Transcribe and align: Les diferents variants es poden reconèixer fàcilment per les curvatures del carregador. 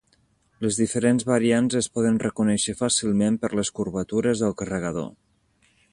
Les 0.65 0.77
diferents 0.79 1.25
variants 1.31 1.75
es 1.81 1.89
poden 1.99 2.17
reconèixer 2.25 2.75
fàcilment 2.81 3.37
per 3.45 3.53
les 3.61 3.73
curvatures 3.81 4.43
del 4.47 4.57
carregador. 4.63 5.11